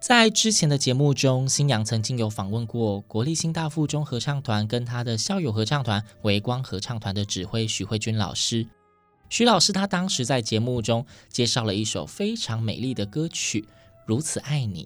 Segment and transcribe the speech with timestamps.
[0.00, 8.66] 在之前的节目中，新阳曾经有访问过国立新大附中合唱团跟他的校友合唱团微光合唱团的指挥许慧君老师。
[9.28, 13.60] 许老师他当时在节目中介绍了一首非常美丽的歌曲
[14.06, 14.84] 《如此爱你》。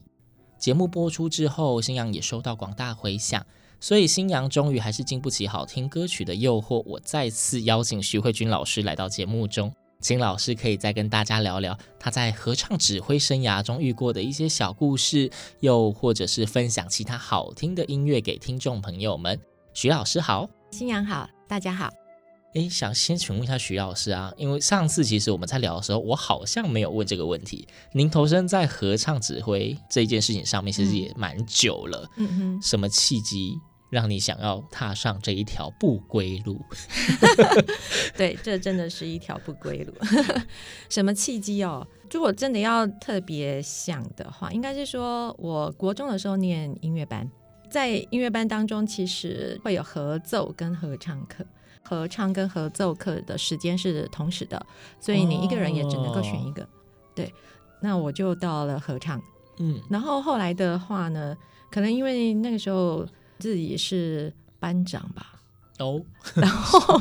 [0.59, 3.47] 节目播出之后，新阳也收到广大回响，
[3.79, 9.73] 所以新阳终于还是经不起好听歌曲的诱惑，我再次邀请徐慧君老师来到节目中。
[10.05, 15.31] 请老师可以再跟大家聊聊他在合唱指挥生涯中遇过的一些小故事，
[15.61, 19.41] 又或者是分享其他好听的音乐给听众朋友们。
[19.73, 21.89] 徐老师好，新阳好，大家好。
[22.53, 27.67] 诶，想先请问一下徐老师啊，因为上次其实我们在聊的时候，我好像没有问这个问题。
[27.93, 32.07] 您投身在合唱指挥这一件事情上面，其实也蛮久了。
[32.19, 33.59] 嗯哼，什么契机
[33.95, 36.61] 让你想要踏上这一条不归路？
[38.15, 39.95] 对，这真的是一条不归路。
[40.91, 41.87] 什么契机哦？
[42.11, 47.29] 如果真的要特别想的话，应该是说我国中的时候念音乐班，
[47.71, 51.47] 在音乐班当中，其实会有合奏跟合唱课。
[51.87, 54.65] 合唱跟合奏课的时间是同时的，
[54.99, 56.63] 所以你一个人也只能够选一个。
[56.63, 56.71] Oh.
[57.15, 57.35] 对，
[57.83, 59.21] 那我就到了合唱。
[59.59, 61.37] 嗯，然后后来的话呢，
[61.71, 63.07] 可能因为那个时候
[63.45, 65.39] 自己是班长吧。
[65.79, 66.03] 哦、oh.
[66.35, 66.99] 然后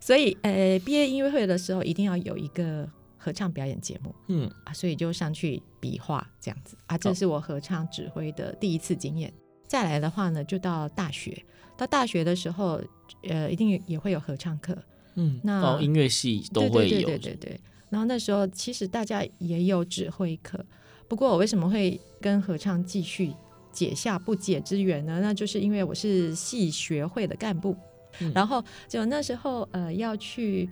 [0.00, 4.14] 所以呃，毕业音乐会的时候一定要有一个合唱表演节目。
[4.28, 9.28] 嗯啊，所以就上去比划这样子啊，这是我合唱指挥的第一次经验。
[9.28, 9.68] Oh.
[9.68, 11.44] 再来的话呢，就到大学。
[11.76, 12.80] 到大学的时候，
[13.28, 14.74] 呃，一定也会有合唱课，
[15.16, 17.60] 嗯，那、哦、音乐系都会有，对对对对对。
[17.90, 20.64] 然后那时候其实大家也有指挥课，
[21.06, 23.34] 不过我为什么会跟合唱继续
[23.78, 25.20] 结下不解之缘呢？
[25.22, 27.76] 那就是因为我是系学会的干部，
[28.18, 30.68] 嗯、然后就那时候呃要去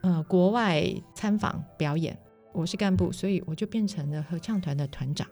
[0.00, 0.84] 呃国外
[1.14, 2.18] 参访表演，
[2.52, 5.24] 我是干部，所以我就变成了合唱团的团长。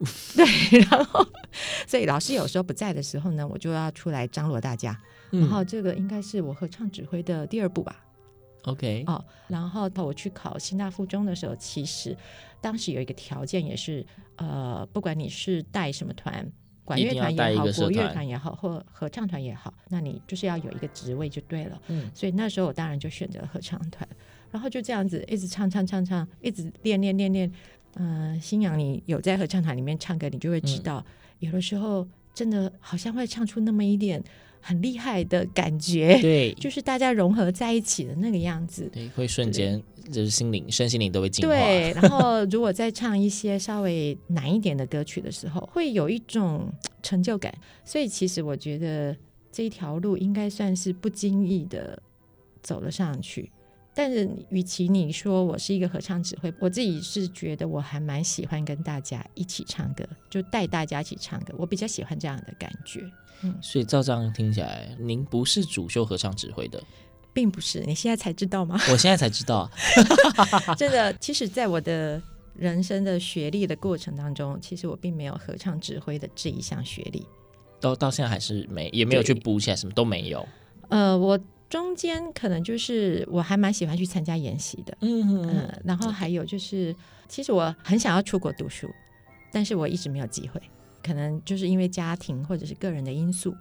[0.34, 1.24] 对， 然后
[1.86, 5.00] 所以老师有时候不在的时候呢，我就要出来张罗大家。
[5.30, 8.03] 嗯、然后这个应该是我合唱指挥的第二部吧。
[8.64, 12.16] OK，哦，然后我去考新大附中的时候，其实
[12.60, 14.04] 当时有一个条件，也是
[14.36, 16.46] 呃，不管你是带什么团，
[16.84, 21.80] 管乐团也好，国乐团也好，或合唱团也好，那你就是要有一个职位就对了。
[21.88, 24.08] 嗯，所以那时候我当然就选择合唱团，
[24.50, 27.52] 然后就这样子一直唱唱唱唱，一直练练练练。
[27.96, 32.04] 嗯、呃，星洋，你有在合唱团里面唱歌，你就会知道，嗯、有的时候
[32.34, 34.20] 真的好像会唱出那么一点
[34.66, 39.80] 很厉害的感觉，对， 就是大家融合在一起的那个样子，对，会瞬间
[40.10, 41.54] 就是心灵、身心灵都会进化。
[41.54, 47.54] 对，然后如果再唱一些稍微难一点的歌曲的时候，会有一种成就感。
[47.84, 49.14] 所以其实我觉得
[49.52, 52.02] 这一条路应该算是不经意的
[52.62, 53.50] 走了上去。
[53.96, 63.08] 但是，与其你说我是一个合唱指挥，我自己是觉得我还蛮喜欢跟大家一起唱歌，就带大家一起唱歌，我比较喜欢这样的感觉。
[63.42, 66.82] 嗯，所以照这样听起来，您不是主修合唱指挥的，
[67.32, 67.84] 并不是。
[67.86, 68.76] 你现在才知道吗？
[68.90, 69.70] 我现在才知道，
[70.76, 71.12] 真的。
[71.14, 72.20] 其实，在我的
[72.56, 77.24] 人生的学历的过程当中，其实我并没有合唱指挥的这一项学历，
[77.80, 80.44] 到到现在还是没，也没有去补起来，什么都没有。
[80.88, 81.38] 呃，我。
[81.74, 86.94] 中间可能就是我还蛮喜欢去参加研习的，嗯然后还有就是，
[87.28, 88.88] 其实我很想要出国读书，
[89.50, 90.62] 但是我一直没有机会，
[91.02, 93.52] 可能就是因为家庭或者是个人的因素。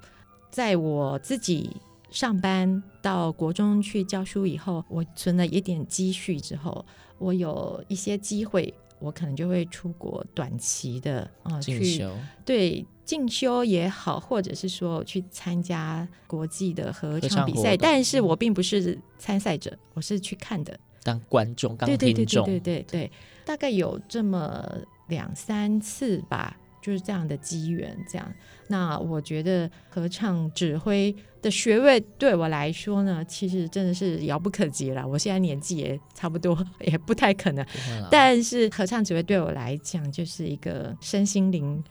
[0.52, 1.76] 在我自己
[2.12, 6.86] 上班到国中去教书以后，我存了一点积蓄之后，
[7.18, 8.72] 我有一些机会。
[9.00, 11.60] 我可能就会出国短期的啊。
[11.60, 12.02] 去
[12.46, 21.98] 对进修也好，或者是说去参加国际的合唱比赛，但是我并不是参赛者，我是去看的，当观众、当听众。
[21.98, 23.12] 对对对对对对，对，
[23.46, 24.66] 大概有这么
[25.08, 26.58] 两三次吧。
[26.82, 28.34] 就是这样的机缘，这样。
[28.68, 35.08] 那我觉得合唱指挥的学位对我来说呢，其实真的是遥不可及了。
[35.08, 37.66] 我现在年纪也差不多， 也不太可能。
[38.12, 41.82] 但是合唱指挥对我来讲，就是一个身心灵。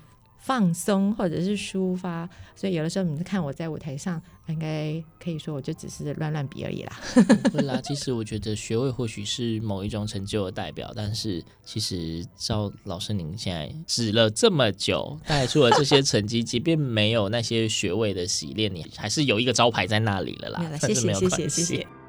[0.43, 7.01] 放松或者是抒发，所以有的时候你看我在舞台上，应该可以说我就只是乱乱比而已啦。
[7.53, 20.77] 对啦，其实我觉得学位或许是某一种成就的代表，但是其实照老师您现在指了这么久，带出了这些成绩，即便没有那些学位的洗练，你还是有一个招牌在那里了啦。
[20.81, 22.02] 谢谢谢谢谢谢。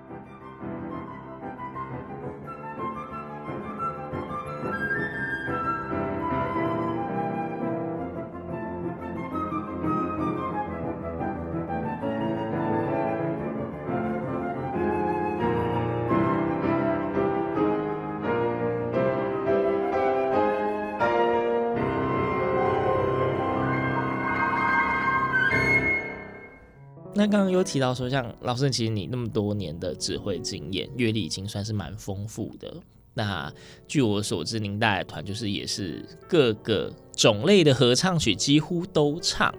[27.23, 32.75] 那刚刚有提到说，像老师，其实你那么多年的指挥经验，阅历已经算是蛮丰富的。
[33.13, 33.49] 那
[33.87, 39.55] 据我所知，您带的团就是也是各个种类的合唱曲几乎都唱。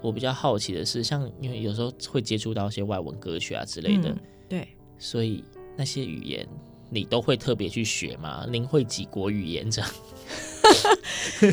[0.00, 4.18] 我比较好奇的是，像因为有时候会接触到一些外文歌曲啊之类的，嗯、
[4.48, 4.68] 对，
[4.98, 5.44] 所以
[5.76, 6.48] 那些语言
[6.88, 8.46] 你都会特别去学吗？
[8.50, 9.90] 您会几国语言这样？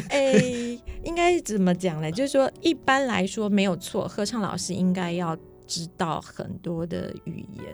[0.09, 2.09] 哎、欸，应该怎么讲呢？
[2.11, 5.37] 就是说，一般来说没有错，合唱老师应该要
[5.69, 7.65] 知道很多的语言。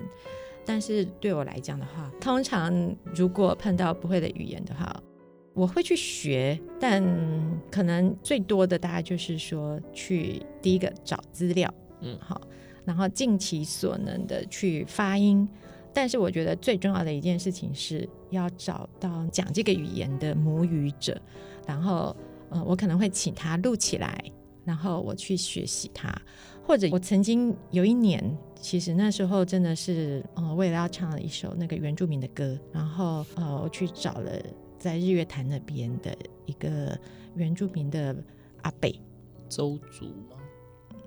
[0.68, 5.01] 但是对我来讲的话，通常如果碰到不会的语言的话，
[5.53, 7.01] 我会去学，但
[7.71, 12.42] 可能最多的大概就是说，去第一个找资料，嗯，好，
[12.83, 15.48] 然后尽其所能的去发音。
[15.94, 21.18] 但是我觉得最重要的一件事情是要找到讲这个语言的母语者，
[21.65, 22.13] 然后
[22.50, 24.21] 呃，我可能会请他录起来，
[24.65, 26.13] 然后我去学习他。
[26.65, 34.31] 或者我曾经有一年，其实那时候真的是呃，为了要唱一首那个原住民的歌，然后呃，我去找了
[34.77, 36.15] 在日月潭那边的
[36.45, 36.97] 一个
[37.35, 38.15] 原住民的
[38.63, 39.00] 阿北，
[39.47, 40.38] 周族吗？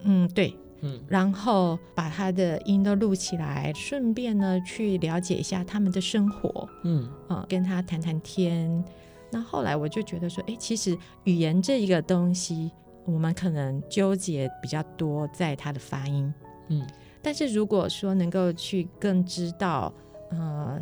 [0.02, 0.54] 嗯，对。
[0.80, 8.84] 嗯，然后把他的音都录起来，顺便呢去了解一下他们的生活，嗯啊，跟他谈谈天。
[9.32, 12.70] 那后来我就觉得说，哎，其实语言这一个东西，
[13.08, 16.32] 我们可能纠结比较多在他的发音，
[16.68, 16.86] 嗯，
[17.22, 19.92] 但是如果说能够去更知道，
[20.30, 20.78] 呃，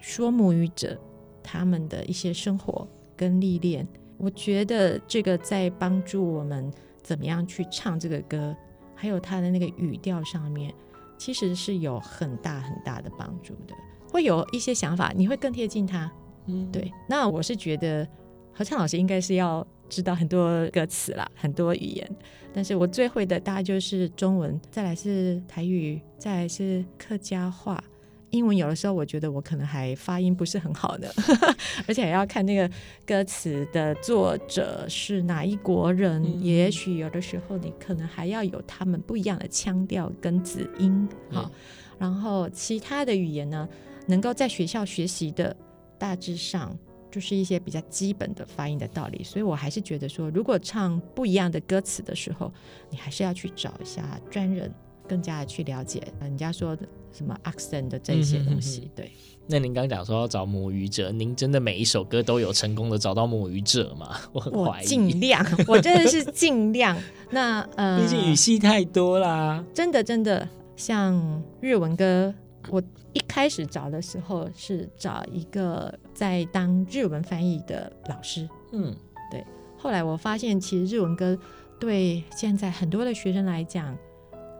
[0.00, 0.96] 说母语者
[1.42, 2.86] 他们的一些生活
[3.16, 3.86] 跟历练，
[4.16, 6.70] 我觉得这个在帮助我们
[7.02, 8.54] 怎么样去唱这个歌。
[8.94, 10.72] 还有他的那个语调上面，
[11.18, 13.74] 其实是有很大很大的帮助的，
[14.10, 16.10] 会有一些想法，你会更贴近他。
[16.46, 16.90] 嗯，对。
[17.06, 18.08] 那我是觉得
[18.54, 22.08] 合唱老师应该是要知道很多歌词啦，很多语言。
[22.52, 27.82] 但是我最会的大概就是中文，再来是台语，再来是客家话。
[28.30, 31.08] 英文有的时候，我觉得我可能还发音不是很好的，
[31.86, 32.68] 而且还要看那个
[33.06, 36.22] 歌词的作者是哪一国人。
[36.22, 41.08] 嗯、也许有的时候，你可能还要有他们不一样的腔调跟子音。
[41.30, 41.50] 好、嗯，
[41.98, 43.66] 然后其他的语言呢，
[44.06, 45.56] 能够在学校学习的，
[45.96, 46.76] 大致上
[47.10, 49.22] 就是一些比较基本的发音的道理。
[49.24, 52.52] 所以我还是觉得说，如果唱不一样的歌词的时候，
[52.90, 54.72] 你还是要去找一下专人。
[55.08, 59.12] 更加的去了解人家说的什么 accent 的这些东西，嗯、哼哼对。
[59.46, 64.18] 那您刚讲说要找母语者，您真的每一首歌都有成功的找到母语者吗？
[64.32, 64.84] 我很怀疑。
[64.84, 66.98] 尽量，我真的是尽量。
[67.30, 69.64] 那呃，毕竟语系太多啦。
[69.72, 72.34] 真的真的，像日文歌，
[72.68, 72.82] 我
[73.12, 78.48] 一开始找的时候是找一个在当日文翻译的老师。
[78.72, 78.92] 嗯，
[79.30, 79.44] 对。
[79.76, 81.38] 后来我发现，其实日文歌
[81.78, 83.96] 对现在很多的学生来讲。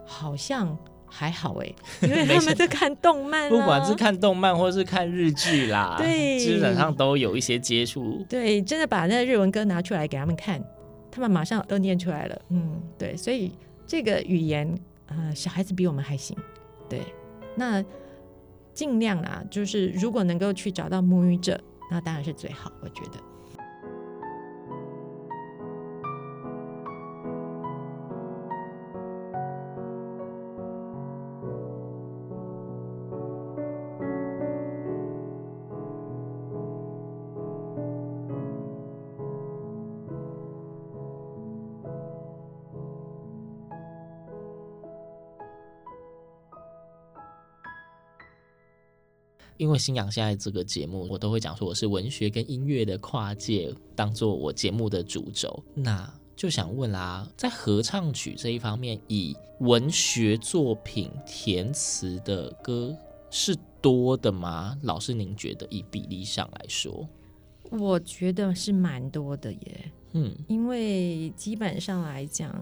[0.08, 8.24] 好像还好哎， 因为他们在看动漫，不管是看动漫或是看日剧啦，对，基本上都有一些接触。
[8.28, 10.62] 对，真的把那个日文歌拿出来给他们看，
[11.10, 12.40] 他们马上都念出来了。
[12.50, 13.50] 嗯，对，所以
[13.84, 14.72] 这个语言，
[15.06, 16.36] 呃，小孩子比我们还行。
[16.88, 17.02] 对，
[17.56, 17.84] 那
[18.76, 21.58] 尽量啊，就是如果能够去找到母语者，
[21.90, 23.18] 那当然是最好，我觉得。
[49.58, 55.62] 因为新阳现在这个节目，我都会讲说我是文学跟音乐的跨界，当做我节目的主轴。
[55.74, 62.94] 那就想问啦，在合唱曲这一方面，以文学作品填词的歌
[63.30, 64.78] 是多的吗？
[64.82, 67.08] 老师，您觉得以比例上来说？
[67.70, 69.92] 我觉得是蛮多的耶。
[70.12, 72.54] 嗯，因为基本上来讲，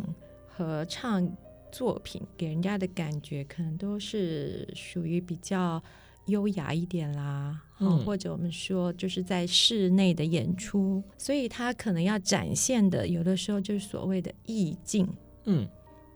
[0.46, 1.28] 合唱
[1.72, 5.82] 作品给人家的感觉可能都是属于比较
[6.26, 15.06] 优雅一点啦，嗯，或者我们说就是在室内的演出，所以他可能要展现的有的时候就是所谓的意境。
[15.44, 15.68] 嗯，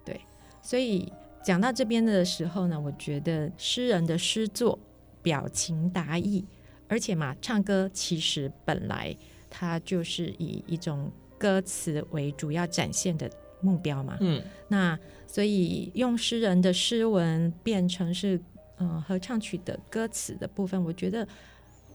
[0.05, 0.19] 对，
[0.63, 1.13] 所以
[1.45, 4.79] 讲到这边的时候呢，我觉得诗人的诗作
[5.21, 6.43] 表情达意，
[6.89, 9.15] 而且嘛，唱歌其实本来
[9.51, 14.17] 它就是以一种歌词为主要展现的目标嘛。
[14.21, 18.41] 嗯，那所以用诗人的诗文变成是。
[18.79, 21.27] 嗯，合唱曲的歌词的部分，我觉得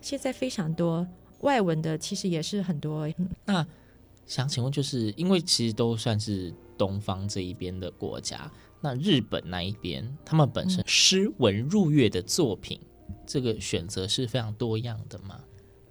[0.01, 1.07] 现在非常多
[1.39, 3.07] 外文的，其实也是很多。
[3.07, 3.67] 嗯、那
[4.25, 15.39] 想请问，就是因为其实都算是东方这一边的国家，那日本那一边，他们本身诗文入乐的作品，嗯、这个选择是非常多样的吗？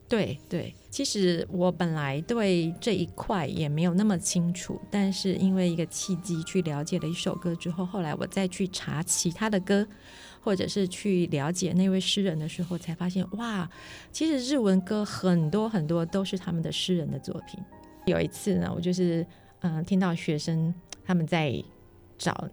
[0.08, 9.86] 对对，其实我本来对这一块也没有那么清楚，但是因为一个契机去了解了一首歌之后，后来我再去查其他的歌。
[10.42, 13.70] 或者是去了解那位诗人的时候，才发现哇，
[14.10, 17.60] 其实日文歌很多很多都是他们的诗人的作品。
[18.06, 19.24] 有一次呢，我就是
[19.60, 21.54] 嗯、听到学生他们在
[22.18, 22.48] 找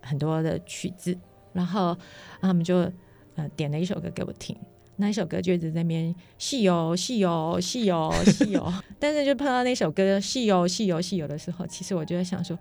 [0.00, 1.18] 很多的曲子，
[1.52, 1.98] 然后
[2.40, 2.88] 他们就
[3.34, 4.56] 呃点了一首歌给我听，
[4.94, 12.56] 那一首歌就一直在那边戏游戏游戏游戏游，但是就碰到那首歌戏游戏游戏游的时候，其实我就在想说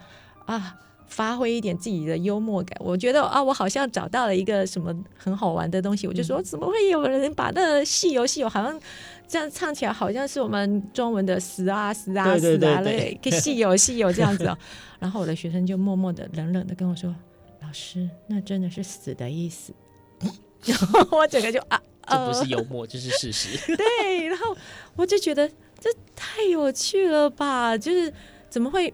[0.48, 0.76] 啊。
[1.12, 6.08] 发挥一点自己的幽默感，我觉得啊，我好像找到了一个什么很好玩的东西。
[6.08, 8.80] 我就说，怎么会有人把那个戏游戏，好像
[9.28, 14.58] 这样唱起来，好像是我们中文的死啊死啊死啊嘞，个戏游戏游这样子哦。
[15.00, 17.14] 然后我的学生就默默的、冷冷的跟我说
[17.62, 19.74] ：“老师，那真的是死的意思。
[20.64, 23.58] ”然后我整个就啊，这不是幽默，这、呃是事实。
[23.76, 24.56] 对，然后
[24.96, 25.46] 我就觉得
[25.78, 28.14] 这太有趣了吧，就是
[28.50, 28.94] 怎么会？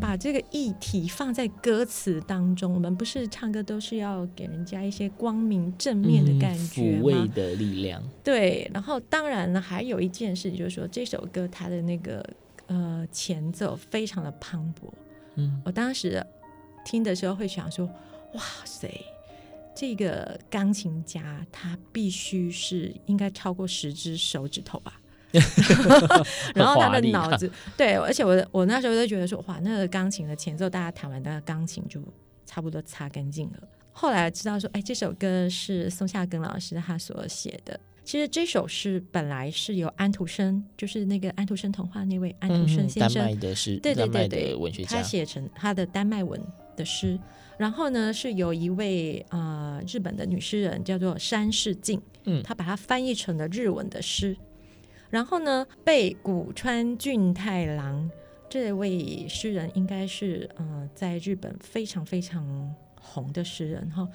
[0.00, 6.98] 把这个议题放在歌词当中，我们不是唱歌都是要给人家一些光明正面的感觉吗？
[6.98, 8.02] 抚慰的力量。
[8.24, 12.24] 对，然后当然呢，还有一件事就是说，这首歌它的那个
[12.66, 14.90] 呃前奏非常的磅礴。
[15.36, 16.24] 嗯，我当时
[16.84, 17.86] 听的时候会想说，
[18.34, 18.88] 哇塞，
[19.74, 25.00] 这个钢琴家他必须是应该超过十只手指头吧。
[26.54, 32.00] 然后他的脑子对，而且我我那时候就觉得说，哇，那个钢琴的前奏，大家弹完，那个钢琴就
[32.44, 33.68] 差不多擦干净了。
[33.92, 37.78] 后来知道说，哎，这首歌是松下耕老师他所写的。
[38.04, 46.40] 其实这首诗本来是由安徒生，就是那个安徒生童话那位安徒生先生，丹麦的诗，对对对对，文学家，他写成他的丹麦文
[46.76, 47.18] 的诗。
[47.58, 54.36] 然后呢，是由一位呃日本的女诗人叫做山势镜，嗯，她把它翻译成了日文的诗。
[55.12, 58.10] 然后呢，被古川俊太郎
[58.48, 64.08] 这位诗人，应该是呃，在日本非常非常红的诗人哈，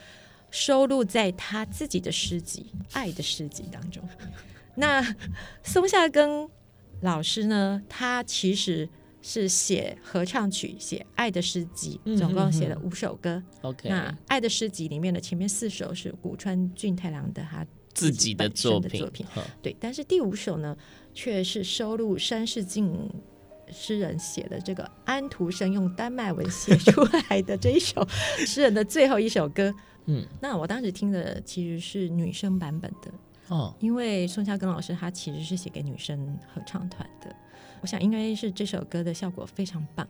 [0.50, 4.04] 收录在他自己的诗集《爱的诗集》当中。
[4.74, 5.16] 那
[5.62, 6.50] 松下耕
[7.02, 8.90] 老师呢，他其实
[9.22, 13.44] 是写合唱曲，写《爱的诗集》，总共写了五首歌。
[13.62, 17.64] OK，那《爱的诗集》里面的前面四首是古川俊太郎的他。
[17.98, 19.26] 自己的作品，作品
[19.60, 20.78] 对，但是第五首呢，
[21.16, 23.10] 却是收录山势镜
[23.72, 28.08] 诗人写的这个安徒生用丹麦文写出 来的这一首
[28.46, 29.74] 诗人的最后一首歌。
[30.06, 33.12] 嗯，那我当时听的其实是女生版本的
[33.48, 37.36] 哦，因为松下耕老师他其实是写给女生合唱团的，
[37.82, 40.08] 我想应该是这首歌的效果非常棒。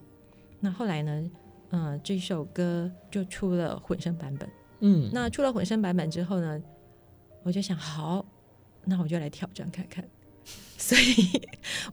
[0.60, 1.32] 那后来呢，
[1.70, 4.50] 嗯、呃，这首歌就出了混声版本。
[4.82, 6.62] 嗯，那出了混声版本之后呢，
[7.48, 8.26] 我就想，好，
[8.84, 10.04] 那我就来挑战看看，
[10.78, 11.42] 所以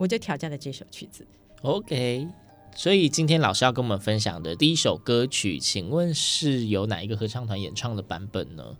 [0.00, 1.24] 我就挑战了这首曲子。
[1.62, 2.26] OK，
[2.74, 8.76] 所以今天老师要跟我们分享的第一首歌曲，请问是由哪一个合唱团演唱的版本呢？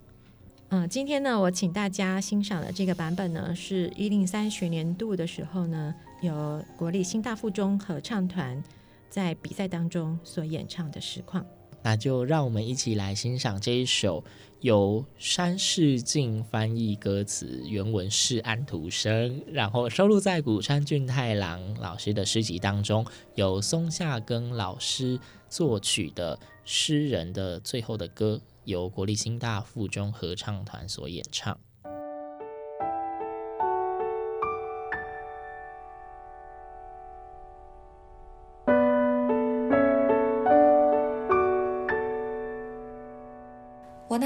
[0.71, 8.61] 嗯，今天呢，我请大家欣赏的这个版本呢，是一零三学年度的时候呢，由国立新大附中合唱团
[9.09, 11.47] 在比赛当中所演唱的实况。
[11.85, 14.25] 那就让我们一起来欣赏这一首
[14.61, 31.59] 由山市静翻译歌词，原文是安徒生，然后收录在谷川俊太郎老师的诗集当中，由松下根老师作曲的诗人的最后的歌，由国立新大附中合唱团所演唱。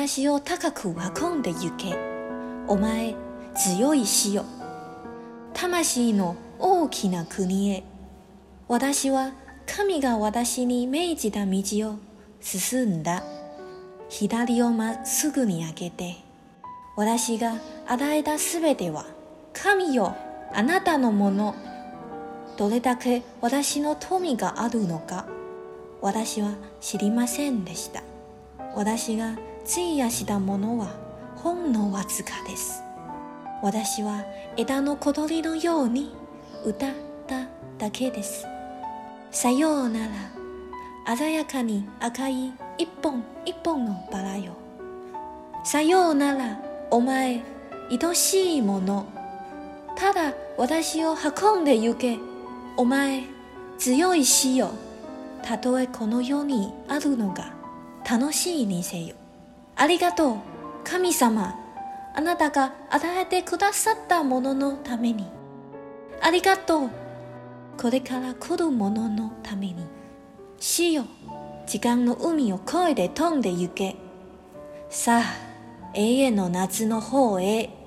[0.08, 1.94] 私を高く运んで行け。
[2.66, 3.14] お前、
[3.54, 4.46] 强い死よ。
[5.52, 7.84] 魂の大きな国へ。
[8.68, 9.32] 私は
[9.66, 11.60] 神が私に命じた道
[11.90, 11.98] を
[12.40, 13.22] 进んだ。
[14.08, 16.16] 左をまっすぐに开けて。
[16.96, 19.04] 私が与えたすべては、
[19.52, 20.16] 神よ、
[20.54, 21.54] あなたのもの。
[22.56, 25.26] どれだけ私の富があるのか、
[26.00, 28.02] 私は知りませんでした。
[28.74, 29.36] 私が
[29.68, 30.88] 费やしたものは
[31.36, 32.82] ほんのわずかです。
[33.62, 34.24] 私は
[34.56, 36.10] 枝の小鸟のように
[36.64, 36.92] 歌っ
[37.26, 37.46] た
[37.76, 38.46] だけです。
[39.30, 40.14] さようなら、
[41.04, 44.54] 鲜やかに赤い一本一本のバラよ。
[45.64, 46.58] さようなら、
[46.90, 47.42] お前、
[47.90, 49.06] 爱しいもの。
[49.96, 52.16] ただ私を运んで行け。
[52.78, 53.24] お前、
[53.78, 54.70] 强い死よ。
[55.42, 57.52] たとえこの世にあるのが
[58.08, 59.17] 楽しいにせよ。
[59.80, 60.36] ありがとう、
[60.82, 61.54] 神様。
[62.12, 65.24] あなたが与えてくださったもののために。
[66.20, 66.90] ありがとう。
[67.80, 69.86] これから来るもののために。
[70.58, 71.04] 死よ、
[71.64, 73.94] 時間の海を越えて飛んで行け。
[74.90, 77.77] さあ、永遠の夏の方へ。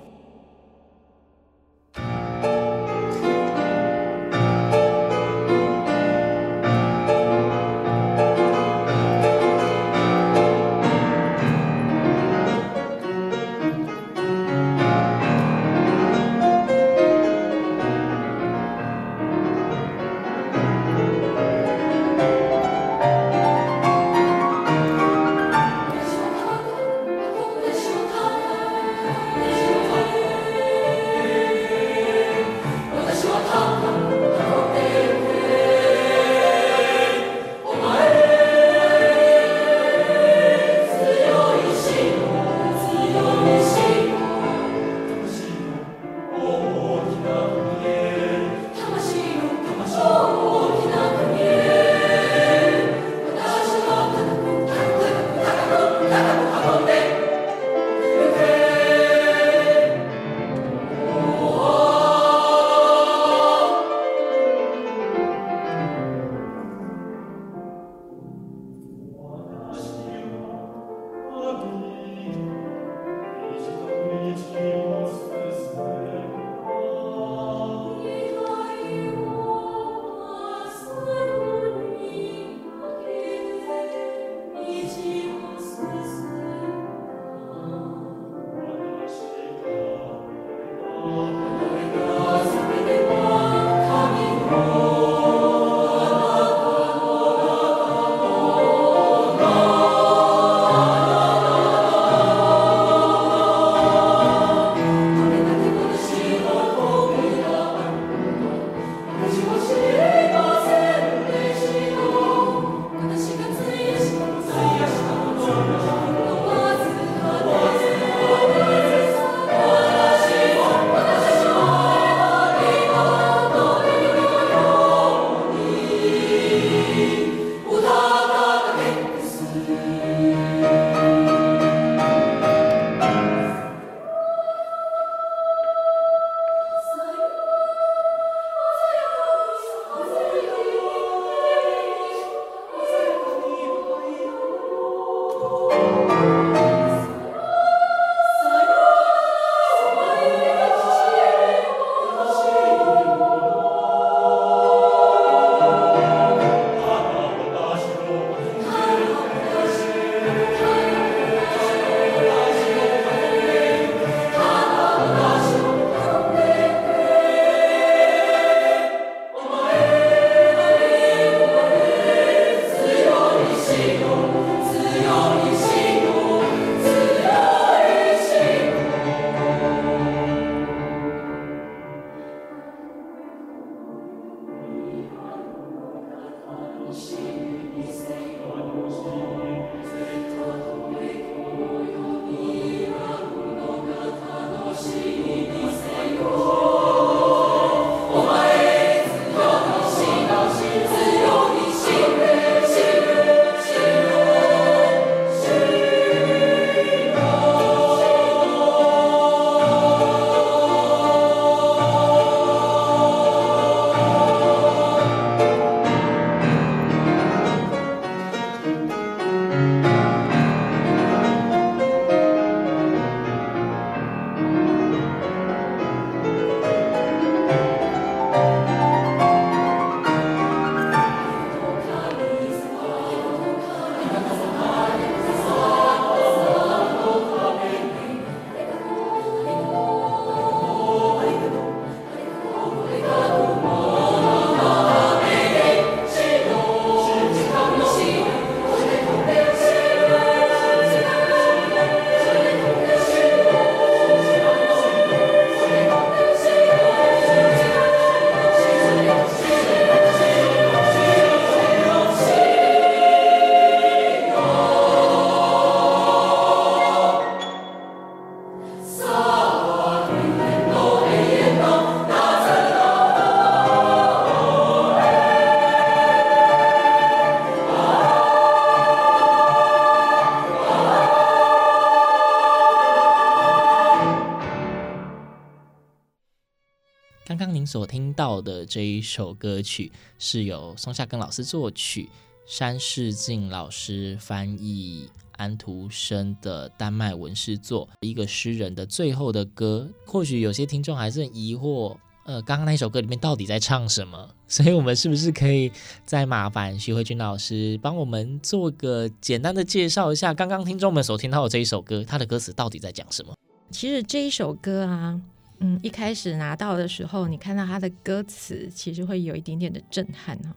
[287.71, 292.09] 所听到的这一首歌曲，是由松下根老师作曲，
[292.45, 295.07] 山世静老师翻译，
[295.37, 299.89] 安徒生的丹麦文诗作，一个诗人的最后的歌。
[300.05, 304.29] 或许有些听众还是很疑惑，呃，刚刚那首歌里面到底在唱什么？
[304.49, 305.71] 所以我们是不是可以
[306.03, 313.33] 再麻烦徐慧君老师帮我们做个简单的介绍一下，刚刚听众们所听到的这一首歌，它的歌词到底在讲什么？
[313.71, 315.21] 其实这一首歌啊，
[315.63, 320.55] 嗯，一开始拿到的时候，你看到他的歌词，其实会有一点点的震撼哈。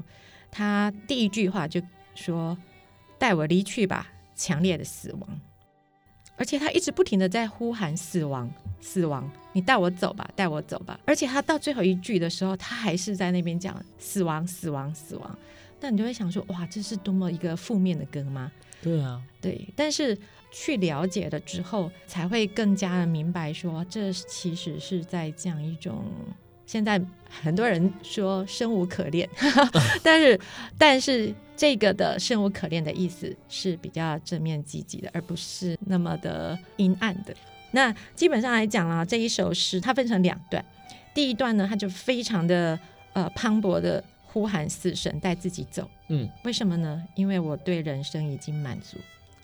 [0.50, 1.78] 他第一句话就
[2.14, 2.56] 说
[3.18, 5.40] ：“带我离去吧，强烈的死亡。”
[6.36, 10.98] 而且他一直不停的在呼喊死亡，死亡，你带我走吧，带我走吧。
[11.04, 15.38] 而且他到最后一句的时候，他还是在那边讲死亡，死亡，死亡。
[15.80, 18.50] 那你就会想说，哇，这是多么一个负面的歌吗？
[18.84, 19.66] 对啊，对。
[19.74, 20.16] 但是
[20.52, 26.04] 去了解了之后，才会更加的明白说，这其实是在讲一种。
[26.66, 29.28] 现在很多人说生无可恋，
[30.02, 30.40] 但是
[30.78, 37.34] 但是这个的生无可恋的意思是比较正面积极的，而不是那么的阴暗的。
[37.72, 40.64] 那基本上来讲啊，这一首诗它分成两段，
[41.12, 42.78] 第一段呢，它就非常的
[43.12, 44.02] 呃磅礴的
[44.34, 45.88] 呼喊死神带自己走。
[46.08, 47.00] 嗯，为什么呢？
[47.14, 48.98] 因为我对人生已经满足。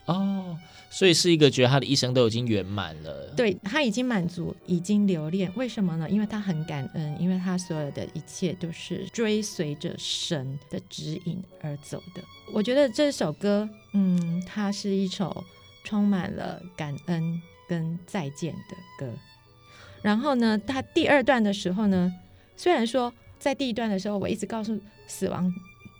[0.06, 0.58] 哦，
[0.90, 5.48] 所以是一个觉得他的一生都已经圆满了，对，他已经满足，已经留恋。
[5.54, 6.10] 为什么呢？
[6.10, 12.20] 因为他很感恩，因为他所有的一切都是追随着神的指引而走的。
[12.52, 15.44] 我觉得这首歌，嗯，它是一首
[15.84, 19.12] 充满了感恩跟再见的歌。
[20.02, 22.12] 然后呢，他第二段的时候呢，
[22.56, 25.52] 虽然说在第一段的时候，我一直告诉死亡，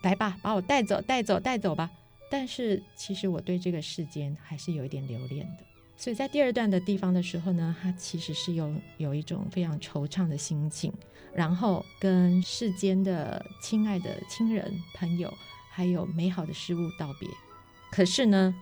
[0.03, 1.90] 来吧，把我带走，带走，带走吧。
[2.31, 5.64] 但是其实我对这个世间还是有一点留恋的，
[5.96, 10.92] 所以在第二段的地方的时候呢，他其实是有有一种非常惆怅的心情，
[11.35, 15.33] 然后跟世间的亲爱的亲人、朋友，
[15.70, 17.29] 还有美好的事物道别。
[17.90, 18.55] 可是呢，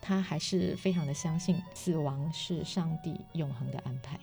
[0.00, 4.18] 他还是非常的相信死亡是上帝永恒的安排。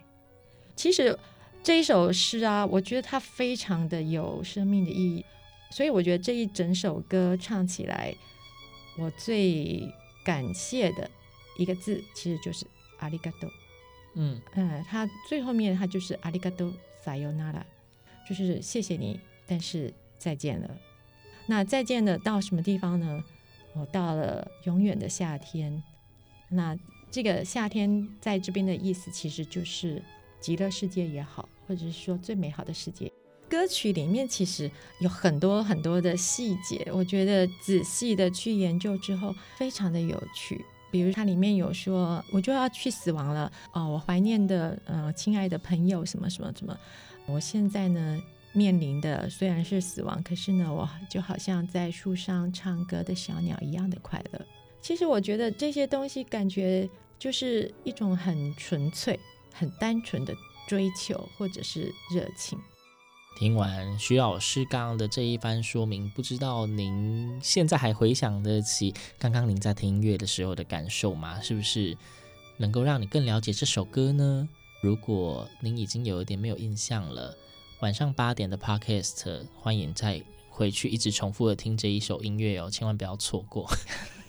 [0.76, 1.18] 其实
[1.62, 5.26] 这一首诗啊，我觉得它非常的有生命的意义，
[5.70, 8.14] 所以我觉得这一整首歌唱起来。
[8.98, 9.88] 我最
[10.26, 11.10] 感谢的
[11.58, 12.66] 一个字，其实就是
[13.00, 13.50] “阿里嘎多”。
[14.16, 17.66] 嗯嗯，它最后面它就是“阿里嘎多撒尤那拉”，
[18.28, 20.70] 就是谢谢你，但是再见了。
[21.46, 23.24] 那再见了到什么地方呢？
[23.74, 25.82] 我到了永远的夏天。
[26.50, 26.78] 那
[27.12, 30.04] 这个夏天在这边的意思，其实就是
[30.40, 33.12] 极乐世界也好，或者是说最美好的世界。
[33.50, 34.70] 歌曲里面其实
[35.02, 40.64] 有很多很多的细节，我觉得仔细的去研究之后，非常的有趣。
[40.92, 46.78] 比如它里面有说，我就要去死亡了哦，我怀念的呃亲爱的朋友什么什么什么，
[47.28, 48.22] 我现在呢
[48.54, 54.42] 面临的虽然是死亡，可是呢我就好像在树上唱歌的小鸟一样的快乐。
[54.82, 59.20] 其实我觉得这些东西感觉就是一种很纯粹、
[59.54, 60.36] 很单纯的
[60.68, 62.60] 追求或者是热情。
[63.38, 71.40] 听完徐老师刚刚的这一番说明，不知道您现在还回想得起刚刚您在听音乐的时候的感受吗？
[71.42, 71.98] 是不是
[72.58, 74.50] 能够让你更了解这首歌呢？
[74.82, 77.38] 如果您已经有一点没有印象了，
[77.80, 83.70] 晚上八点的 Podcast，欢迎再回去一直重复的听这一首音乐哦，千万不要错过。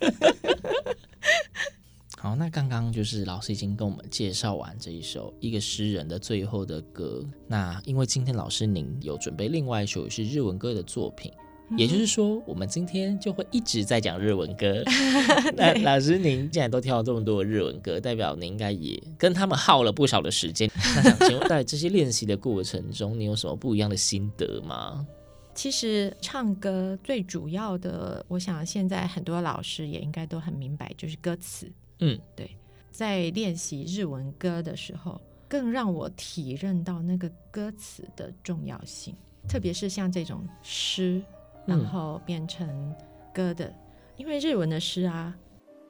[2.23, 7.25] 好，那刚刚就是老师已经跟我们介绍完这一首一个诗人的最后的歌。
[7.47, 11.33] 那因为今天老师您有准备另外一首是日文歌的作品，
[11.71, 14.83] 嗯、也就是说，我们今天就会一直在讲日文歌。
[15.57, 20.71] 那老师您既然都挑了这么多的日文歌，代表您应该也跟他们耗了不少的时间。
[20.95, 25.07] 那想请问，在这些练习的过程中，你有什么不一样的心得吗？
[25.55, 31.67] 其实唱歌最主要的，我想现在很多老师也应该都很明白，就是歌词。
[32.01, 32.57] 嗯，对，
[32.91, 39.15] 在练习日文歌的时候，更让我体认到那个歌词的重要性，
[39.49, 41.23] 特别是像这种诗，
[41.67, 42.95] 然后变成
[43.33, 43.77] 歌的，嗯、
[44.17, 45.37] 因为日文的诗啊，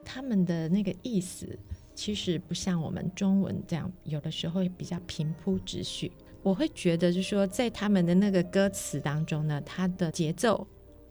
[0.05, 1.57] 他们的那个意思
[1.95, 6.11] 其实不像我们中文这样，有的时候会比较平铺直叙。
[6.43, 10.65] 我会觉得，就是说，在他们的那个歌词当中呢，它的节奏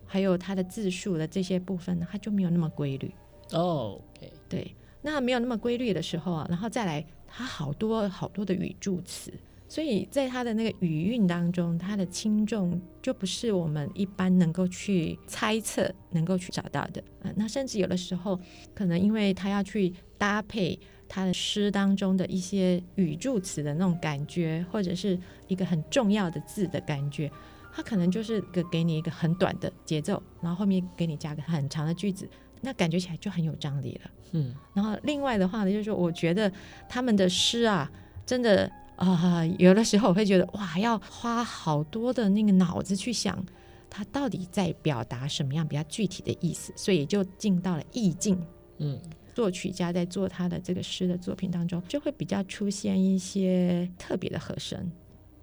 [0.05, 3.15] 还有它的字数的这些部分呢，它就没有那么规律。
[3.53, 4.75] 哦，OK，对。
[5.03, 9.33] 那没有那么规律的时候啊，然后再来，它好多好多的语助词，
[9.69, 17.03] 所以在它的那个语韵当中，它的轻重就不是我们一般能够去猜测、能够去找到的。
[17.23, 18.39] 嗯，那甚至有的时候，
[18.75, 27.31] 可能因为它要去搭配他的诗当中的一些语助词的那种感觉，或者是一个很重要的字的感觉，
[27.73, 32.29] 他可能就是个给你一个很短的节奏，然后后面给你加个很长的句子，
[32.61, 34.11] 那感觉起来就很有张力了。
[34.33, 36.51] 嗯，然后另外的话呢，就是说我觉得
[36.88, 37.90] 他们的诗啊，
[38.25, 43.44] 真的啊、呃，有的时候我会觉得哇，要花好多的那个脑子去想，
[43.88, 48.40] 他到底在表达什么样比较具体的意思，所以就进到了意境。
[48.79, 49.01] 嗯，
[49.35, 54.90] 作曲家在做他的这个诗的作品当中，就会比较出现一些特别的和声。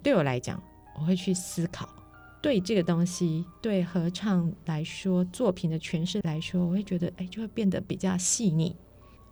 [0.02, 0.62] 对我来讲，
[0.96, 1.90] 我会去思考，
[2.48, 8.74] 对这个东西，对合唱来说，作品的诠释来说，我会觉得，哎，就会变得比较细腻。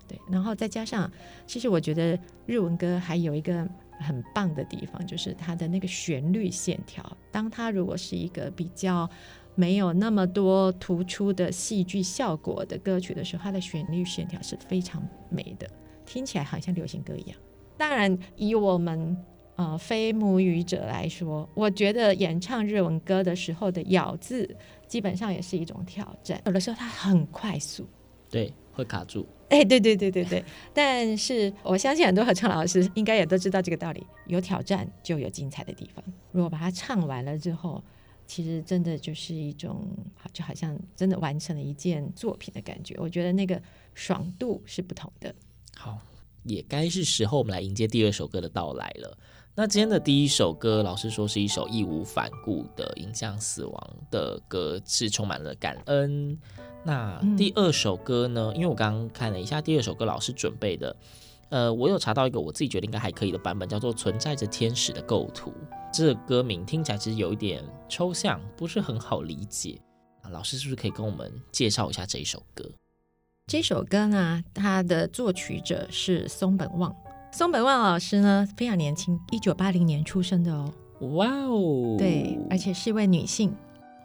[0.06, 1.10] 对，然后再加上，
[1.48, 3.66] 其实我觉得日文歌还有一个
[4.02, 7.10] 很棒的地方，就是它的那个旋律线条。
[7.32, 9.10] 当它如果是一个比较
[9.56, 15.66] 没有那么多突出的戏剧效果的歌曲的时候，它的旋律线条是非常美的，
[16.06, 17.38] 听起来好像流行歌一样。
[17.78, 19.16] 当然，以我们
[19.56, 24.56] 呃非母语者来说，我觉得演唱日文歌的时候的咬字
[24.88, 27.88] 基本上也是一种挑战，有的时候它很快速，
[28.30, 29.26] 对，会卡住。
[29.50, 36.04] 哎，对对对对对，但是我相信很多合唱老师应该也都知道这个道理：有挑战就有精彩的地方。
[36.32, 37.82] 如果把它唱完了之后，
[38.26, 39.88] 其实真的就是一种，
[40.34, 42.96] 就好像真的完成了一件作品的感觉。
[42.98, 43.62] 我觉得那个
[43.94, 45.34] 爽度是不同的。
[45.78, 46.00] 好，
[46.44, 49.16] 也该是时候我们来迎接第二首歌的到来了。
[49.58, 56.38] 那今天的第一首歌，老师说是一首义无反顾的迎向死亡的歌，是充满了感恩。
[56.84, 58.52] 那第二首歌呢？
[58.54, 60.94] 因为我刚刚看了一下第二首歌老师准备的，
[61.48, 65.52] 呃，我有查到一个我自己觉得应该还可以的版本，叫做《存在着天使的构图》。
[65.94, 69.80] 这个歌名听起来其实有一点抽象，不是很好理解。
[70.22, 72.70] 啊，老师是不是可以跟我们介绍一下这一首歌？
[73.48, 76.94] 这首歌呢，它的作曲者是松本旺。
[77.36, 80.74] 松本旺老师呢非常年轻，一九八零年出生的哦。
[81.16, 83.54] 哇哦，对，而且是一位女性。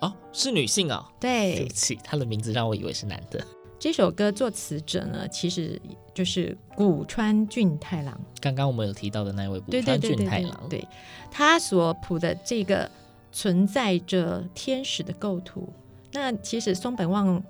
[0.01, 1.07] 哦，是女性哦。
[1.21, 3.41] 对，对不起，她的名字让我以为是男的。
[3.79, 5.81] 这首歌作词者呢，其实
[6.13, 8.21] 就是古川俊太郎。
[8.41, 10.69] 刚刚我们有提到的那位谷川俊太郎。
[10.69, 10.85] 对，
[11.31, 12.91] 他所谱的这个
[13.31, 15.73] 存在着天使的构图。
[16.11, 17.41] 那其实松本旺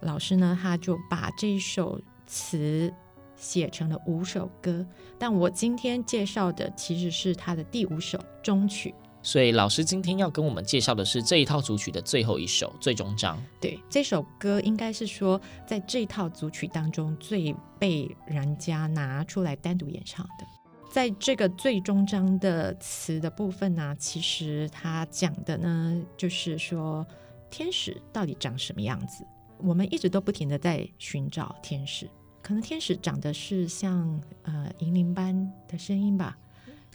[0.00, 2.92] 老师呢，他就把这一首词
[3.38, 4.84] 写成了五首歌。
[5.18, 8.94] 但我今天介绍的其实是他的第五首终曲。
[9.20, 13.42] 所以老师今天要跟我们介绍的是这一套组曲的最后一首最终章。
[13.60, 20.46] 对，这首歌应该是说在这套组曲当中最被人家拿出来单独演唱的。
[20.90, 27.06] 在这个最终章的词的部分呢、啊，其实他讲的呢，就是说
[27.50, 29.26] 天使到底长什么样子？
[29.58, 32.08] 我们一直都不停的在寻找天使，
[32.42, 36.38] 可能天使长得是像呃银铃般的声音吧。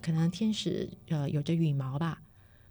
[0.02, 2.22] 可能天使呃有着羽毛吧，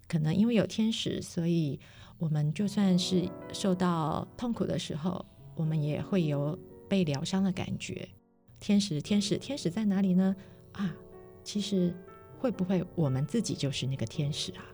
[0.07, 1.81] 可能因为有天使，所以
[2.19, 6.59] 我们就算是受到痛苦的时候，我们也会有
[6.89, 8.07] 被疗伤的感觉。
[8.61, 10.37] 天使，天使，天使在哪里呢？
[10.73, 10.95] 啊，
[11.43, 11.95] 其实
[12.39, 14.65] 会不会我们自己就是那个天使啊？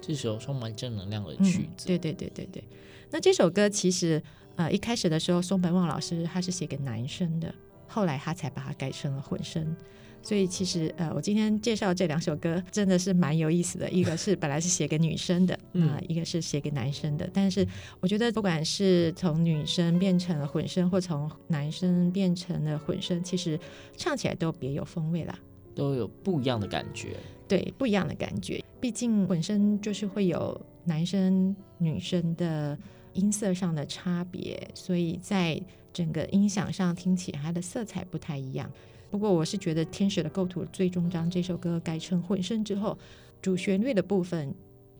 [0.00, 1.86] 这首充满正能量的曲子。
[1.86, 2.64] 嗯，对对对对对。
[3.10, 4.20] 那这首歌其实
[4.58, 7.54] 呃一开始的时候，松本旺老师他是写给男生的，
[7.86, 9.74] 后来他才把它改成了混声。
[10.20, 13.88] 所以其实呃，我今天介绍这两首歌真的是蛮有意思的。
[13.88, 17.30] 一个是本来是写给女生的，啊、呃，一个是写给男生的。
[17.32, 17.66] 但是
[18.00, 23.58] 我觉得不管是从女生变成了混声，或从男生变成了混声，其实
[23.96, 25.38] 唱起来都别有风味啦，
[25.72, 27.16] 都有不一样的感觉。
[27.46, 28.62] 对，不一样的感觉。
[28.80, 32.76] 毕竟混声就是会有男生女生的
[33.14, 35.60] 音色上的差别，所以在
[35.92, 38.70] 整个音响上听起来它的色彩不太一样。
[39.10, 42.98] 不过我是觉得《天使的构图》最终章这首歌改成混声之后，
[43.40, 44.54] 主旋律的部分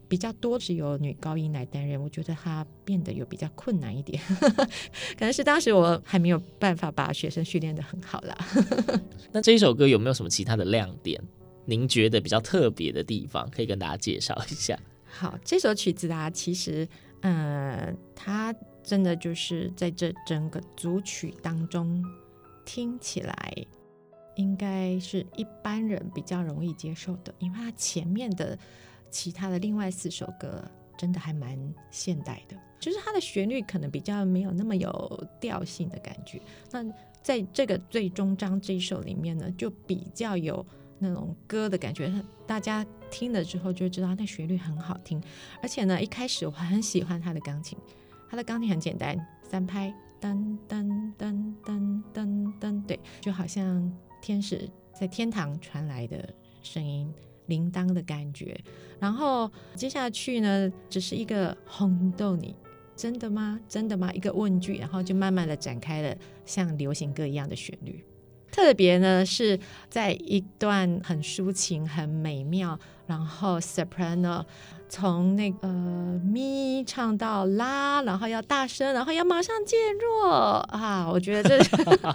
[0.08, 4.22] 比较多是由女高音来担任，我觉得它变得有比较困难一点，
[5.18, 8.34] 可能是当时我还没有办法把学生训练得很好啦。
[9.30, 11.22] 那这一首歌有没有什么其他的亮点？
[11.66, 14.78] 您觉得比较特别的地方，可以跟大家介绍一下？
[15.04, 16.88] 好，这首曲子啊，其实，
[17.22, 22.04] 呃，它真的就是在这整个组曲当中
[22.64, 23.66] 听起来。
[24.36, 28.56] 应该是一般人比较容易接受的，因为它前面的
[29.10, 30.64] 其他的另外四首歌
[30.96, 31.58] 真的还蛮
[31.90, 36.40] 现代的，就是它的旋律可能比较没有那么有调性的感觉。
[36.70, 36.84] 那
[37.20, 40.64] 在这个最终章这一首里面呢，就比较有
[41.00, 42.08] 那种歌的感觉，
[42.46, 45.22] 大家听了之后就知道那旋律很好听。
[45.62, 47.78] 而且呢，一开始我很喜欢他的钢琴，
[48.30, 53.92] 他的钢琴很简单，三拍，噔噔噔噔噔噔，对，就好像。
[54.20, 56.28] 天使在天堂传来的
[56.60, 57.08] 声音，
[57.46, 58.60] 铃铛的感觉。
[58.98, 62.56] 然后接下去呢，只是一个红豆你，
[62.96, 63.60] 真的吗？
[63.68, 64.12] 真的吗？
[64.12, 68.04] 一个问句，然后就慢慢的展开了像流行歌一样的旋律。
[68.50, 69.58] 特别呢是
[69.88, 74.44] 在一段很抒情、很美妙，然后 soprano
[74.88, 80.30] 从那个咪唱到拉，然后要大声，然后要马上渐弱
[80.70, 81.08] 啊！
[81.10, 81.58] 我觉得这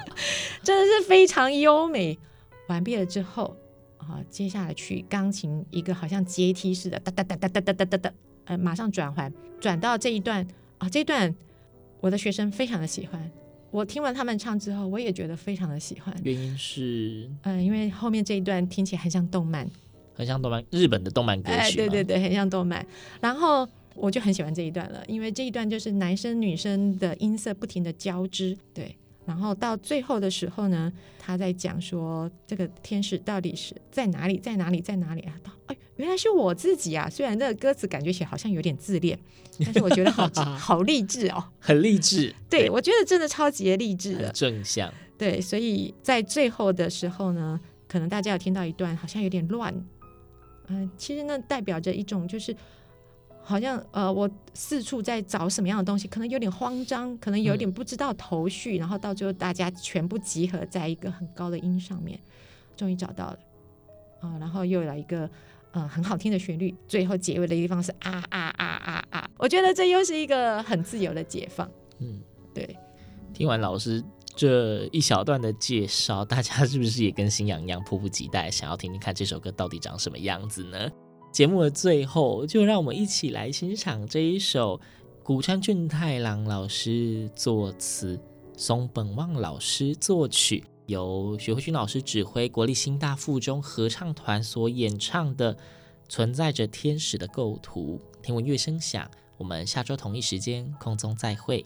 [0.63, 2.17] 真的是非常优美。
[2.67, 3.55] 完毕了之后
[3.97, 8.11] 啊，接下来去钢琴一个好像阶梯似的哒哒哒哒哒哒哒哒，
[8.45, 10.47] 呃，马上转环转到这一段
[10.79, 11.35] 啊，这段
[12.01, 13.31] 我的学生非常的喜欢。
[13.73, 16.15] 我听完他们唱之后，我也觉得非常的喜欢。
[16.23, 19.67] 原因是，嗯、呃，因为后面这一段听起来很像动漫，
[20.13, 21.55] 很像动漫，日本的动漫歌曲。
[21.55, 22.85] 哎，对对对，很像动漫。
[23.19, 28.95] 然后我就很喜欢这一段了，因为这一段就是男生女生的音色不停的交织，对。
[29.25, 35.33] 然后到最后的时候呢，他在讲说这个天使到底是在哪里，在哪里，在哪里啊？
[35.67, 37.09] 哎，原来是我自己啊！
[37.09, 39.17] 虽然这个歌词感觉起来好像有点自恋，
[39.63, 42.35] 但是我觉得好 好励志哦，很励志。
[42.49, 44.93] 对，对我觉得真的超级励志的，正向。
[45.17, 49.73] 对，所以在最后的时候呢，可能大家有听到一段好像有点乱，
[50.67, 52.55] 嗯、呃，其实那代表着一种就是。
[53.43, 62.17] 好像呃，我四处在找什么样的东西，可能有点慌张，可能有点不知道头绪，嗯、然后到最后大家全部集合在一个很高的音上面，
[62.77, 63.39] 终于找到了
[64.21, 65.29] 啊、呃，然后又来一个
[65.71, 69.29] 呃很好听的旋律，最后结尾的地方是啊啊啊啊啊！
[69.37, 71.69] 我觉得这又是一个很自由的解放。
[71.99, 72.21] 嗯，
[72.53, 72.77] 对。
[73.33, 74.01] 听完老师
[74.35, 80.89] 这一小段的介绍，大家是不是也跟新洋一样迫不及待想要听听看这首歌到底长什么样子呢？
[81.33, 84.79] 节目的最后，就让我们一起来欣赏这一首
[85.23, 88.19] 古川俊太郎老师作词、
[88.55, 95.55] 松本望老师作曲，由徐慧君老师指挥国立新大附中合唱团所演唱的
[96.07, 97.99] 《存在着天使的构图》。
[98.21, 101.65] 听闻乐声响，我们下周同一时间空中再会。